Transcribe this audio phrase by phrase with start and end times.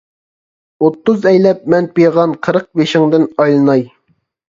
[0.85, 3.91] ئوتتۇز ئەيلەپ مەن پىغان، قىرىق بېشىڭدىن ئايلىناي.